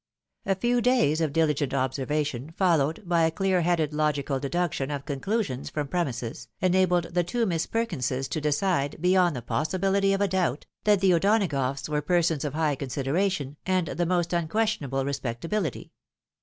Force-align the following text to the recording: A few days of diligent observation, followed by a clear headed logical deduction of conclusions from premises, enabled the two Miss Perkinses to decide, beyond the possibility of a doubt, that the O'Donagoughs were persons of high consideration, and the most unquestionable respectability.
A 0.47 0.55
few 0.55 0.81
days 0.81 1.21
of 1.21 1.31
diligent 1.31 1.75
observation, 1.75 2.49
followed 2.57 3.07
by 3.07 3.21
a 3.21 3.29
clear 3.29 3.61
headed 3.61 3.93
logical 3.93 4.39
deduction 4.39 4.89
of 4.89 5.05
conclusions 5.05 5.69
from 5.69 5.87
premises, 5.87 6.47
enabled 6.59 7.13
the 7.13 7.23
two 7.23 7.45
Miss 7.45 7.67
Perkinses 7.67 8.27
to 8.29 8.41
decide, 8.41 8.95
beyond 8.99 9.35
the 9.35 9.43
possibility 9.43 10.11
of 10.11 10.21
a 10.21 10.27
doubt, 10.27 10.65
that 10.85 11.01
the 11.01 11.13
O'Donagoughs 11.13 11.87
were 11.87 12.01
persons 12.01 12.43
of 12.43 12.55
high 12.55 12.73
consideration, 12.73 13.57
and 13.63 13.89
the 13.89 14.07
most 14.07 14.33
unquestionable 14.33 15.05
respectability. 15.05 15.91